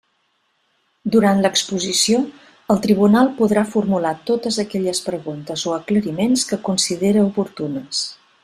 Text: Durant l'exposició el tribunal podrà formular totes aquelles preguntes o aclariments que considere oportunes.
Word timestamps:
Durant 1.15 1.41
l'exposició 1.45 2.21
el 2.75 2.81
tribunal 2.87 3.29
podrà 3.41 3.65
formular 3.75 4.15
totes 4.33 4.59
aquelles 4.67 5.05
preguntes 5.11 5.69
o 5.73 5.77
aclariments 5.79 6.49
que 6.53 6.63
considere 6.71 7.27
oportunes. 7.31 8.07